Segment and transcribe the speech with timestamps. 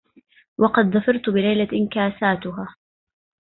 [0.57, 2.75] ولقد ظفرت بليلة كاساتها